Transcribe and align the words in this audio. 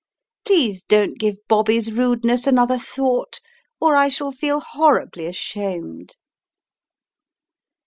Please 0.47 0.81
don't 0.81 1.19
give 1.19 1.35
Bobby's 1.47 1.91
rudeness 1.93 2.47
another 2.47 2.79
thought 2.79 3.39
or 3.79 3.95
I 3.95 4.09
shall 4.09 4.31
feel 4.31 4.59
horribly 4.59 5.27
ashamed." 5.27 6.15